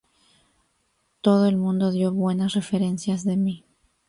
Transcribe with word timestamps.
Todo 1.21 1.45
el 1.45 1.57
mundo 1.57 1.91
dio 1.91 2.11
buenas 2.11 2.53
referencias 2.55 3.23
de 3.23 3.37
mí. 3.37 3.65